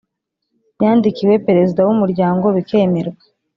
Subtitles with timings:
[0.83, 3.21] yandikiwe perezida wumuryango bikemerwa